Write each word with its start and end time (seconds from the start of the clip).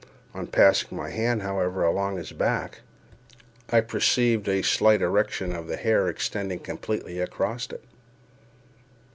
On 0.33 0.47
passing 0.47 0.97
my 0.97 1.11
hand, 1.11 1.43
however, 1.43 1.83
along 1.83 2.15
his 2.17 2.31
back, 2.31 2.81
I 3.69 3.81
perceived 3.81 4.49
a 4.49 4.63
slight 4.63 4.99
erection 4.99 5.53
of 5.53 5.67
the 5.67 5.77
hair 5.77 6.07
extending 6.07 6.57
completely 6.57 7.19
across 7.19 7.67
it. 7.69 7.83